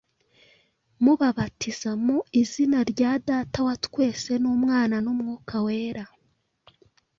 mubabatiza 1.03 1.91
mu 2.05 2.17
izina 2.41 2.79
rya 2.91 3.11
Data 3.27 3.57
wa 3.67 3.75
twese 3.85 4.31
n’Umwana 4.43 4.95
n’Umwuka 5.05 5.55
Wera. 5.65 6.05